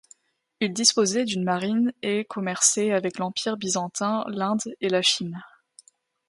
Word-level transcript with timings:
Il 0.61 0.73
disposait 0.73 1.25
d’une 1.25 1.43
marine 1.43 1.93
et 2.01 2.25
commerçait 2.25 2.91
avec 2.91 3.19
l’Empire 3.19 3.55
byzantin, 3.55 4.23
l’Inde 4.29 4.73
et 4.81 4.89
la 4.89 5.03
Chine. 5.03 5.43